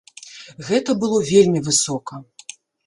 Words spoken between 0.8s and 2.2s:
было вельмі высока.